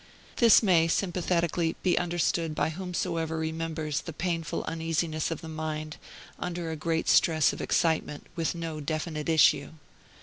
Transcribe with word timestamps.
This 0.37 0.63
may 0.63 0.87
sympathetically 0.87 1.75
be 1.83 1.95
understood 1.95 2.55
by 2.55 2.69
whomsoever 2.71 3.37
remembers 3.37 4.01
the 4.01 4.13
painful 4.13 4.63
uneasiness 4.63 5.29
of 5.29 5.41
the 5.41 5.47
mind 5.47 5.97
under 6.39 6.71
a 6.71 6.75
great 6.75 7.07
stress 7.07 7.53
of 7.53 7.61
excitement 7.61 8.25
with 8.35 8.55
no 8.55 8.79
definite 8.79 9.29
issue. 9.29 9.73